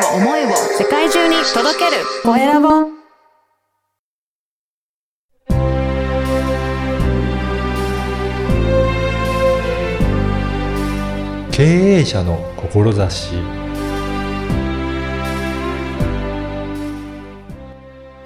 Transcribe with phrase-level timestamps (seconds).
[0.00, 0.48] を思いを
[0.78, 3.00] 世界中に届けるコエラボ
[11.52, 13.34] 経営者の志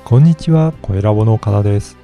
[0.04, 1.96] こんにちは、コエラボの岡田です。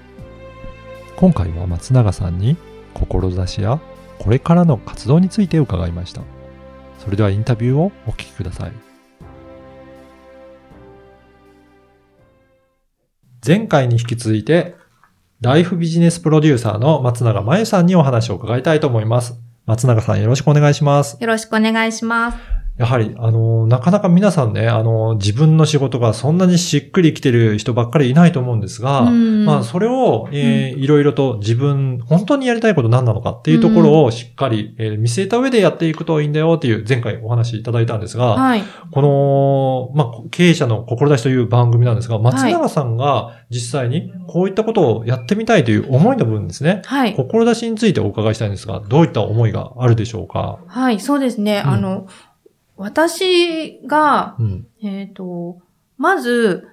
[1.17, 2.57] 今回は松永さんに
[2.95, 3.79] 志や
[4.19, 6.23] これからの活動について伺いました。
[6.99, 8.90] それではインタビューをお聞きください。
[13.47, 14.77] 前回に引き続いて、
[15.41, 19.41] ライフビジネスプロデューサーの松永真由さんにお話を伺いたいと思います。
[19.67, 21.17] 松永さんよろしくお願いします。
[21.21, 22.60] よろしくお願いします。
[22.81, 38.63] やはり、あの、なかなか皆さんね、あの、自分の仕事がそんなにしっくりきてる人ばっかりいないと思うんですが、うんまあ、それを、えーいろいろと自分、本当にやりたいこと何なのかっていうところをしっかり、えー見据えた上でやっていくといいんだよっていう前回お話いただいたんですが、はい。
[38.91, 46.81] この、まあ、経営者の志という番組なんですが、松永さんが実際にこういったことをやってみたいという思いの部分ですね。
[46.87, 47.15] はい。
[47.15, 50.61] 志についてお伺いしたいんですが、どういった思いがあるでしょうか？
[50.67, 51.63] はい、そうですね。
[51.65, 52.07] うんあの、
[52.81, 54.67] 私が、うん。
[54.83, 55.59] えっ、と、
[55.99, 56.67] まず、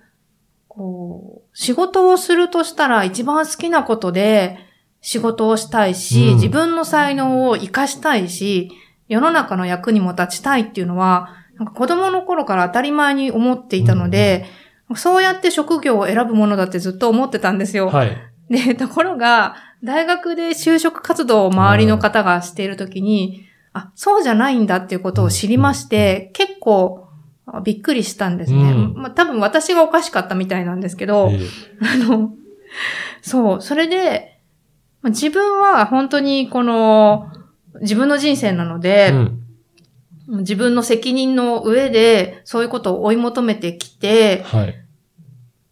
[0.70, 4.58] こう、仕事をするとしたら一番好きなことで
[5.02, 8.72] 仕事をしたいし、うん自分の才能を活かしたいし、
[9.10, 14.46] 世の中の役にも立ちたいっていうのは、なんか子供の頃から当たり前に思っていたので、
[14.96, 17.90] そうやって職業を選ぶものだってずっと思ってたんですよ。
[17.90, 18.18] はい。
[18.50, 23.47] で、ところが、大学で就職活動を周りの方がしているときに、
[23.78, 27.08] あ、そうじゃないんだっていうことを知りまして、結構
[27.46, 28.72] あびっくりしたんですね。
[28.72, 28.94] うん。
[28.96, 31.48] まあ、多分私がおかしかったみたいなんですけど、えー
[32.06, 32.32] あの、
[33.22, 34.40] そう、それで、
[35.02, 37.32] まあ自分は本当にこの、
[37.82, 39.44] 自分の人生なので、うん。
[40.40, 44.76] 自分の責任の上で、そういうことを追い求めてきて、はい。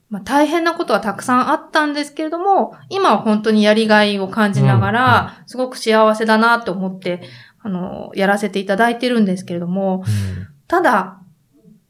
[0.10, 7.22] まあ、大変なことはたくさんあったんですけれども、今は本当にやりがいを感じながら、すごく幸せだなと思って、
[7.66, 10.48] あの、やらせていただいてるんですけれども、うん。
[10.68, 11.20] ただ、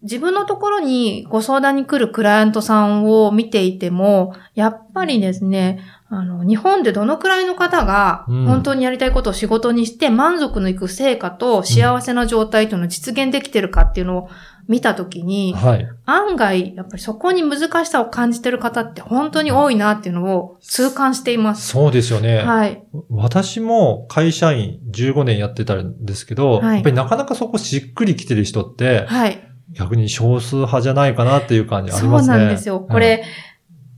[0.03, 8.45] 自分のところにご相談に来るクライアントさんを見ていても、やっぱりですね、あの、日本でどのくらいの方がうん。
[8.45, 14.29] 本当にやりたいことを仕事にして満足のいく成果と幸せな状態というのを実現できてるかっていうのを
[14.67, 15.87] 見たときに、はい。
[16.05, 21.67] 案外、やっぱりそこに難しさを感じてる方って本当に多いなっていうのを痛感しています。
[21.67, 22.39] そうですよね。
[22.39, 22.83] はい。
[23.09, 29.41] 私も会社員15年やってたんですけど、はいやっぱりなかなかそこしっくりきてる人って、はい。
[29.71, 32.37] 逆に少数派じゃないかなっていう感じありそうますね。
[32.37, 32.79] なんですよ。
[32.79, 33.23] これ、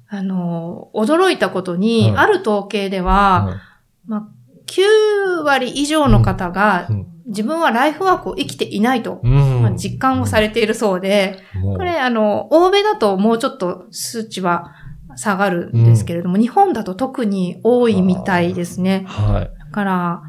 [0.09, 3.61] あの、驚いたことに、はいある統計でうん、は、
[4.05, 4.27] まあ、
[4.67, 9.61] 9割以上の方が、うん自分はライフワークを生きていないと、うん。
[9.61, 14.73] まあ、実感をされているそうで、これ、あの、欧米だともうちょっと数値は
[15.15, 19.05] 下がるんですけれども、日本だと特に多いみたいですね。
[19.07, 19.59] はい。
[19.59, 20.21] だから、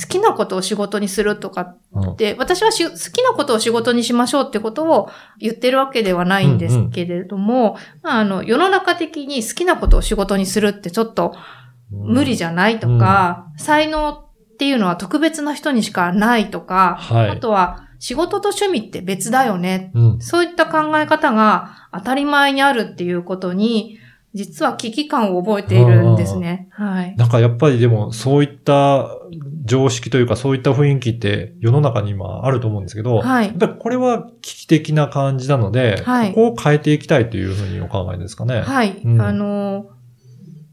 [0.00, 5.08] 好きなことを仕事にするとかうんって、私はし好きなことを仕事にしましょうってことを
[5.38, 11.34] 言ってるわけではないんですけれども、まあ、あの、世の中的に好きなことを仕事にするってちょっと
[11.92, 14.23] 無理じゃないとか、才能
[14.54, 19.90] っていうのは特別な人にしかないとか、はいあとは仕事と趣味って別だよね。
[19.94, 20.20] うん。
[20.20, 23.98] そういった考え方が当たり前にあるっていうことに、
[24.34, 26.68] 実は危機感を覚えているんですね。
[26.72, 27.16] はい。
[27.16, 29.08] なんかやっぱりでもそういった
[29.64, 38.60] 常識というかそういった雰囲気って世の中に今あると思うんですけど、はいやっぱりこれは危機的な感じなので、はいここを変えていきたいというふうにお考えですかね。
[38.60, 39.00] はい。
[39.04, 39.86] うんあの、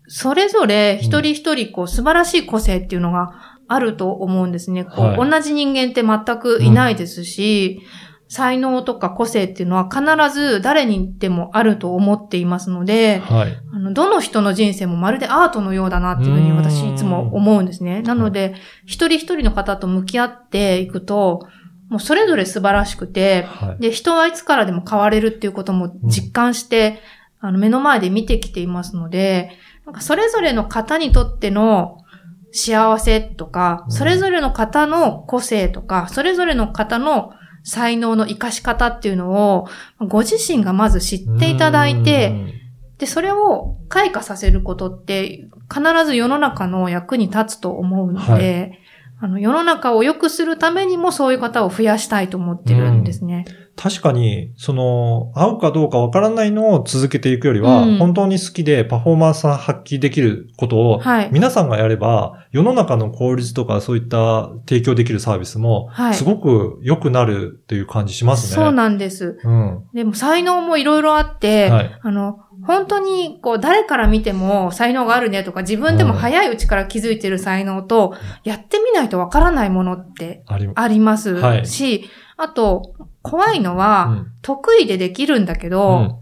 [0.07, 4.83] それぞれ一人一人こう素晴らしい個性っていうのがあると思うんですね。
[4.83, 7.81] こうはい同じ人間って全くいないですし、
[8.27, 10.01] 才能とか個性っていうのは必
[10.33, 13.61] ず誰にでもあると思っていますので、はい。
[13.73, 18.01] あの、どの人の人生もまるでアートのようだなっていうふうに私いつも思うんですね。
[18.01, 18.55] なので、
[18.85, 21.45] 一人一人の方と向き合っていくと、
[21.89, 23.81] もうそれぞれ素晴らしくて、はい。
[23.81, 27.01] で、人はいつからでも変われるっていうことも実感して、
[27.41, 29.51] あの、目の前で見てきていますので、
[29.85, 31.97] なんかそれぞれの方にとっての
[32.51, 33.91] 幸せとか、うん。
[33.91, 37.31] それぞれの方の個性とか、それぞれの方の
[37.63, 39.67] 才能の活かし方っていうのを、
[40.07, 42.33] ご自身がまず知っていただいて、
[42.97, 48.79] で、それを開花させることって、必ず世の中の役に立つと思うので、はい。
[49.23, 53.45] あの、世の中を良くするためにもそういう方を増やしたいと思ってるんですね。
[53.81, 61.29] 確かに、その、合うかどうかわからないのを続けていくよりは、うん本当に好きでパフォーマンスが発揮できることを、はい。
[61.31, 68.63] 皆さんがやれば、世の中の効率とかそういった提供できるサービスも、はいすごく良くなるっていう感じしますね。
[68.63, 69.39] そうなんです。
[69.43, 69.84] うん。
[69.93, 71.99] でも才能もいろいろあって、はい。
[72.01, 72.37] あの、
[72.67, 78.13] 本当に、こう、誰から見ても才能があるねとか、自分でも早いうちから気づいてる才能と、
[78.43, 86.16] やってみないとわからないものってあり、ますはいし、あと、怖いのうは、ん得意でできるんだけど、うん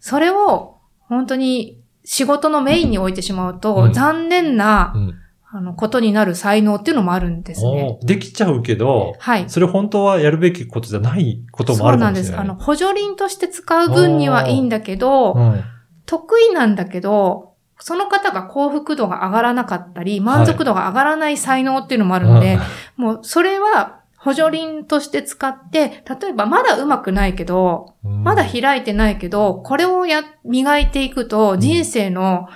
[0.00, 5.14] それを、本当に仕事のメインに置いてしまうと、うん残念な、うん
[5.50, 7.98] あの、ことになる才能っていうのもあるんですね。
[8.02, 9.48] できちゃうけど、はい。
[9.48, 12.30] それ本当はやるべきことじゃないこともあそうなんです。
[12.30, 12.56] るかもしれない。
[12.56, 15.64] あの、補助輪として使う分にはいいんだけど、うん
[16.06, 22.58] 得意なんだけど、その方が幸福度が上がらなかったり、満足度が上がらない才能っていうのもあるので、
[22.96, 28.24] もうそれは補助輪として使って、例えばまだ上手くないけど、うん。
[28.24, 32.48] まだ開いてないけど、これをや、磨いていくと人生の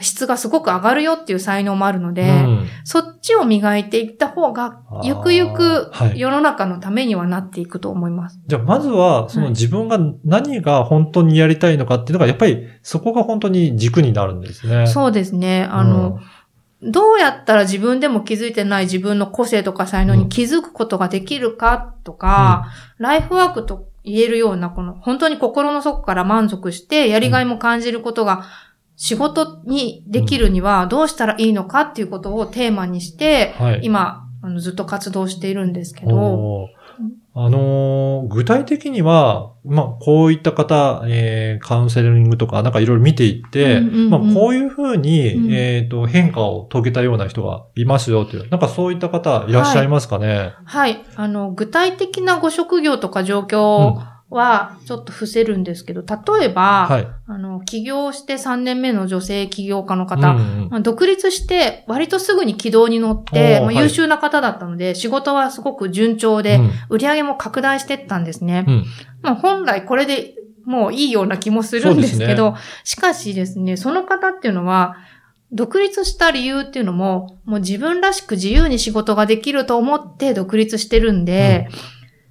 [0.00, 2.66] 質がすごく上がるよっていう才能もあるので、うん。
[2.84, 6.18] そっちを磨いていった方がゆくゆくはい。
[6.18, 8.40] 世の中のためにはなっていくと思います。
[8.46, 9.52] じゃあ、まずは、そのはい。
[9.52, 14.86] 自分が何が本当にやりたいのかっていうのが、やっぱりそこが本当に軸になるんですね。
[14.86, 15.68] そうですね。
[15.70, 16.20] あの、
[16.82, 22.66] どうやったら自分でも気づいてない自分の個性とか才能に気づくことができるかとか、
[22.98, 28.44] ライフワークと言えるような、この本当に心の底から満足してやりがいも感じることが
[28.96, 33.80] 仕事にできるにはどうしたらいいのかっていうことをテーマにして、はい。
[33.84, 36.68] 今、あのずっと活動しているんですけど、
[37.34, 50.52] あのー具体的には、まあ、こういった方、えーカウンセリングとか、なんかいろいろ見ていって、うんうんうんまあ、こういうふうに、うんえっ、と、変化を遂げたような人がいますよっていう、なんかそういった方いらっしゃいますかね？
[50.64, 51.02] はい。
[51.16, 53.98] あの、具体的なご職業とか状況
[54.32, 57.06] はちょっと伏せるんですけど、例えば、はい。
[57.26, 66.70] あの、起業して3年目の女性起業家の方、うんうんまあ独立して割とすぐに軌道に乗って、まあ優秀な方だったので、仕事はすごく順調で、うん。
[66.88, 68.64] 売り上げも拡大してったんですね。
[68.66, 68.84] うん。
[69.22, 70.34] まあ本来これで
[70.64, 74.96] もういいような気もするんですけど、しかしですね、その方っていうのは、
[75.52, 81.68] 独立した理由っていうのも、もう自分らしく自由に仕事ができると思って独立してるんで、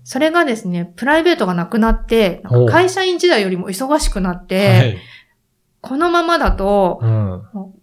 [0.03, 4.97] それがですね、プライベートがなくなって、会社員時代よりも忙しくなって、はい。
[5.81, 6.99] このままだと、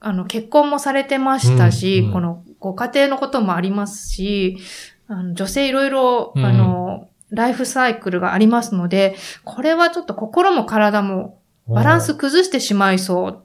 [0.01, 4.59] あの結婚もされてましたし、うんうんこのご家庭のこともありますし、
[5.07, 11.39] あの女性いろいろ、うんあの、ライフサイクルがありますので、これはちょっと心も体も
[11.69, 13.45] バランス崩してしまいそう。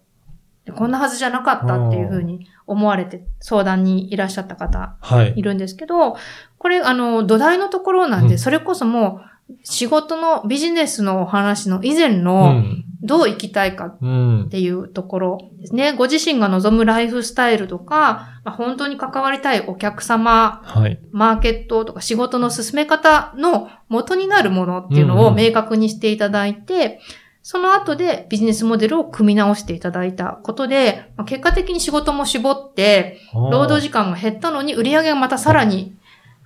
[0.65, 5.41] でこんなはずじゃなかったっていうふうに思われて相談にいらっしゃった方はいい。
[5.41, 6.15] るんですけど、
[6.57, 12.85] これあの土台のところなんで、うんそれこそもう仕事のビジネスのお話の以前うのん。
[13.05, 14.47] どう生きたいかうんっ。
[14.47, 15.91] ていうところですね。
[15.91, 20.97] ご自身が望むライフスタイルとか、まあ、本当に関わりたいお客様、はい。
[21.11, 27.01] マーケットとか仕事の進め方の元になるものっていうのをうんうん明確にしていただいて、
[27.43, 35.93] その後でビジネスモデルを組み直していただいたことで、まあ結果的に仕事も絞って、労働時間が減ったのに売り上げがまたさらに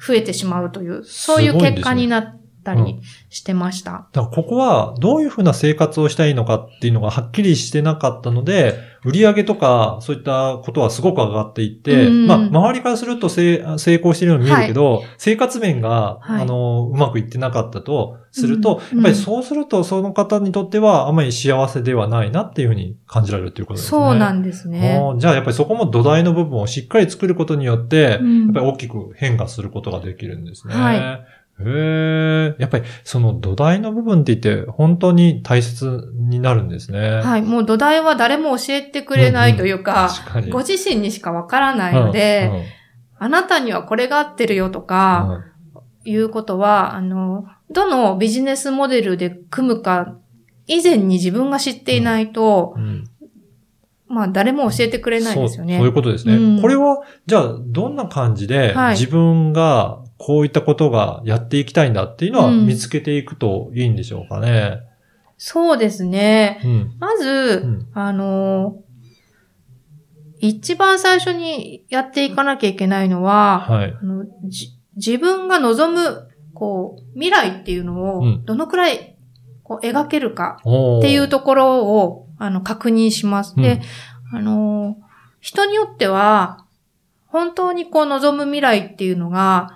[0.05, 2.99] 増えてしまうという、そういう結果になったり
[3.29, 4.07] してました。
[4.11, 23.89] だからここはどういうふうな生活をしたいのかっていうのがはっきりしてなかったので、売り上げとかそういったことはすごく上がっていって、うんまあ周りからすると成成功しているように見えるけど、生活面が、はいあの、うまくいってなかったとすると、うんやっぱりそうするとその方にとってはあまり幸せではないなっていうふうに感じられるということですね。
[23.89, 24.99] そうなんですね。
[25.17, 30.73] じゃあやっぱりそこも土台の部分をしっかり作ることによって、うんやっぱり大きく変化することができるんですね。
[30.73, 32.55] はいへえ。
[32.59, 37.21] やっぱりその土台の部分って言って本当に大切になるんですね。
[37.21, 37.41] はい。
[37.41, 40.51] もう土台は誰も教えてくれないというか、確かに。
[40.51, 42.51] ご自身にしかわからないので、
[43.19, 45.43] あなたにはこれが合ってるよとうんか、
[46.05, 50.15] いうことは、あの、どのビジネスモデルで組むか、
[50.67, 53.03] 以前に自分が知っていないと、うんうん
[54.09, 55.73] まあ誰も教えてくれないですよね。
[55.73, 56.35] そうそういうことですね。
[56.35, 64.81] うんこれは、じゃあ、どんな感じではい自分がこういったことがやっていきたいんだっていうのはうん見つけていくといいんでしょうかね。
[65.37, 66.59] そうですね。
[66.63, 66.95] うん。
[66.99, 68.77] まず、うんあの、
[70.39, 73.95] 一番最初にやっていかなきゃいけないのは、はい。
[73.99, 79.15] あのじ自分が望む、こう、未来っていうのをうん、どのくらい、
[79.61, 83.55] こう、描けるかっていうところを、あの、確認します。
[83.55, 83.81] で、
[84.33, 84.97] あの、
[85.39, 86.65] 人によっては、
[87.27, 89.69] 本当にこう望む未来っていうのが、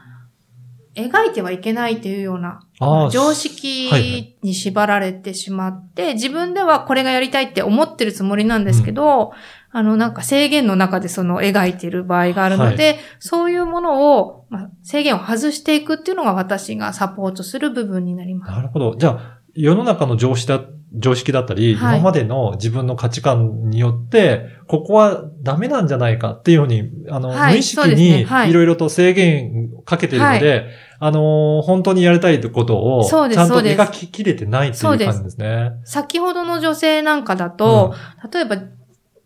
[1.10, 9.34] 描いてはいけないというような常はいはい識に縛られてしまって、自分ではこれがやりたいって思ってるつもりなんですけど、
[9.74, 18.52] あのなんか制限の中でその描いてる場合があるので、そういうものを、まあ、制限を外していくっていうのが私がサポートする部分になります。
[18.52, 18.96] なるほど。
[18.98, 20.62] じゃあ、世の中の常識だ、
[20.94, 22.00] 常識だったり、はい。
[22.00, 28.50] 今までの自分の価値観によって、ここはダメなんじゃないかっていうふうに、あの、はい無意識にはい。
[28.50, 30.68] いろいろと制限かけているので、
[31.00, 35.72] あの、本当にやりたいことを、ちゃんと描ききれてないっていう感じですね。
[35.86, 37.96] 先ほどの女性なんかだと、
[38.32, 38.58] 例えば、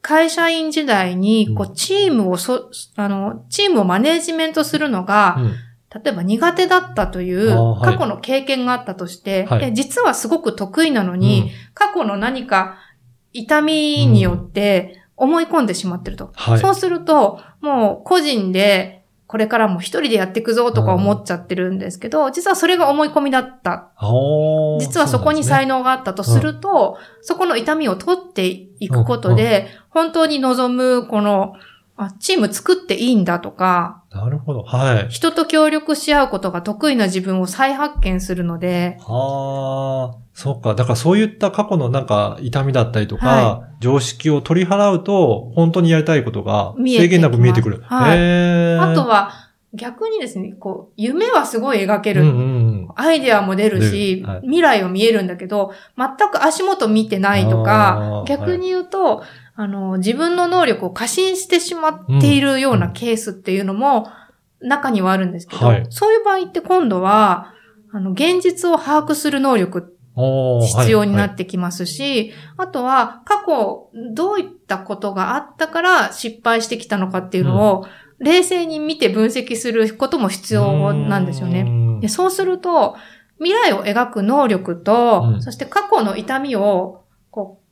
[0.02, 5.54] 会社員時代に、こうう、チームをそ、あの、チームをマネージメントするのが、うん
[6.04, 7.50] 例えば苦手だったという
[7.82, 9.60] 過去の経験があったとして、はい。
[9.60, 11.50] で実はすごく得意なのに、うん。
[11.74, 12.78] 過去の何か
[13.34, 16.32] 痛みによって思い込んでしまってると。
[16.34, 16.60] はい。
[16.60, 23.92] そうすると、もう個人でこれからも一人でやっていくぞとか思っちゃってるんですけど、実はそれが思い込みだった。
[24.80, 31.54] 実はそこに才能能があったとすると、そこの痛みを取っていくことで、本当に望むこの、
[31.98, 34.64] あチーム作っていいんだとか、なるほど。
[34.64, 35.10] はい。
[35.10, 40.76] 人と協力し合うことが得意な自分を再発見するので、ああ、そっか。
[40.76, 47.82] だからそういった過去のなんか痛みだったりとか、は常識を取り払うと、本当にやりたいことが制限なく見えてくる。
[47.84, 52.22] はいあとは逆にですね、こう、夢はすごい描ける。
[52.24, 52.40] うんうんう
[52.84, 52.88] ん。
[52.96, 59.24] アイデアも出るし、はい未来を見えるんだけど、全く足元見てないとあかー、逆に言うと、
[59.56, 64.08] あの、自分の能力を過信してしまっているようなケースっていうのも
[64.62, 65.88] 中にはあるんですけど、はい。
[65.90, 67.54] そういう場合って今度は、
[67.92, 77.86] あの、現実を把握する能力必要になはいってきますし、あとは過去どういったことがあったから失敗してきたのかっていうのを、
[78.20, 81.64] 冷静に見て分析することも必要なんですよね。
[81.64, 82.96] ねでそうすると、
[83.38, 85.42] 未来を描く能力と、うん。
[85.42, 87.65] そして過去の痛みを、こう、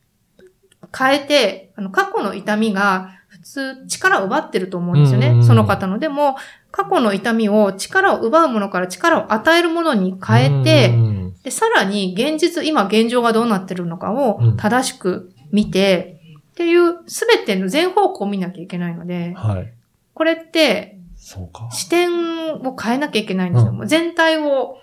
[0.97, 5.29] 変えて、あの、過去の痛みが普通力を奪ってると思うんですよね。
[5.29, 5.99] うんその方の。
[5.99, 6.35] でも、
[6.71, 10.95] 過去の痛みを力を奪うものから力を与えるものに変えて、
[11.43, 16.19] で、さらに現実、今現状がどうなってるのかをうん正しく見て、
[16.51, 19.73] っていうすべての全方向を見なきゃいけないので、はい。
[20.13, 20.99] これって。
[21.71, 23.71] 視点を変えなきゃいけないんですよ。
[23.71, 24.77] うんもう全体を、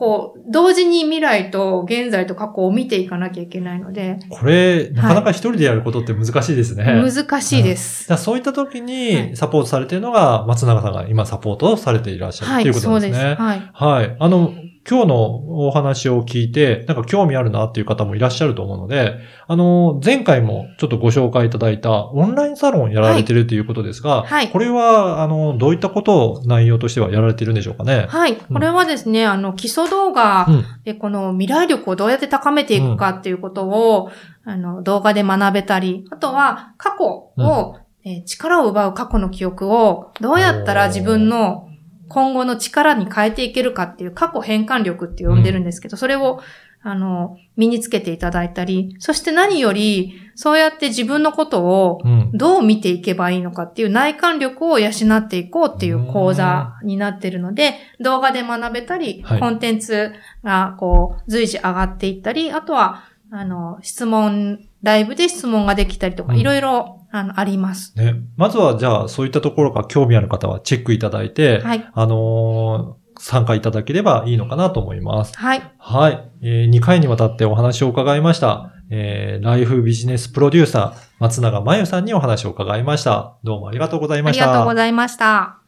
[0.00, 6.84] こう、同時に未来と現在と過去を見ていかなきゃいけないので、これ、なかなか一人でやることって難しいですね。
[6.84, 8.04] 難しいです。
[8.04, 13.12] だからそういった時はにいサポートされているのが、松永さんが今サポートされていらっしゃるはい、ということそうです。
[13.12, 13.46] なんですね。
[13.46, 13.70] はい。
[13.74, 14.16] はい。
[14.18, 14.54] あの、
[14.88, 28.06] 今日のお話を聞いて、なんか興味あるなっていう方もいらっしゃると思うので、あの、前回もちょっとご紹介いただいたオンラインサロンやられてるということですが、はいこれは、あの、どういったことを内容としてはやられているんでしょうかね？
[28.08, 28.36] はい。
[28.36, 30.64] これはですね、あの、基礎動画うん。
[30.84, 34.10] で、この未来力をどうやって高めていくかっていうことを、
[34.44, 41.68] あの、動画で学べたり、あとは過去を、えー力を奪う過去の記憶をどうやったら自分の
[42.10, 46.40] 今後の力に変えていけるかっていう過去変換力って呼んでるんですけど、それを、
[46.82, 52.30] あの、身につけていただいたり、そして何より、そうやって自分のことをうん。
[52.32, 60.12] どう見ていけばいいのかっていう内観力を養っていこうっていう講座になってるので、動画で学べたり、はいコンテンツ
[60.42, 67.92] がこう随時上がっていったり、あとは、あの、質問、ライブで質問ができたりとか、うんいろいろ、あの、あります。
[67.96, 68.14] ね。
[68.36, 71.90] まずは、じゃあ、そういったところが興味ある方はチェックいただいて、はい。
[71.92, 75.36] あのー参加いただければいいのかなと思います。
[75.36, 75.62] はい。
[75.78, 76.30] はい。
[76.42, 78.72] え2回にわたってお話を伺いました。
[78.88, 83.36] えーライフビジネスプロデューサー、松永真由さんにお話を伺いました。
[83.44, 84.44] どうもありがとうございあました。
[84.46, 85.58] りがとうございました。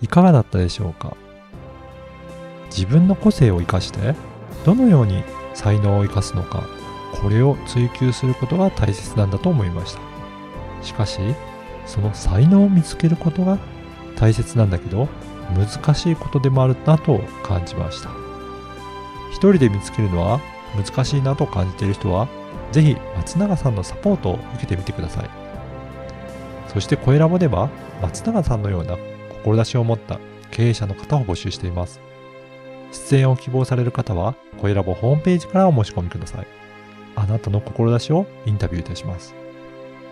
[0.00, 1.16] いかがだったでしょうか？
[2.70, 4.14] 自分の個性を生かして？
[4.64, 6.64] どのように才能を生かすのか
[7.20, 10.00] これを追求することが大切なんだと思いました。
[10.82, 11.20] しかし
[11.86, 13.58] その才能を見つけることが
[14.16, 15.08] 大切なんだけど
[15.54, 18.10] 難しいことでもあるなと感じました。
[19.30, 20.40] 一人で見つけるのは
[20.76, 22.28] 難しいなと感じている人は
[22.70, 25.30] ぜひ松永さんのサポートを受けてみてください。
[26.68, 27.68] そして声ラボでは
[28.00, 28.96] 松永さんのような
[29.44, 30.18] 志を持った
[30.50, 32.00] 経営者の方を募集しています。
[32.92, 36.46] 出演を希望される方は、声ラボホームページからお申し込みください。
[37.16, 39.34] あなたの志をインタビューいたします。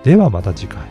[0.02, 0.82] ではまた次回。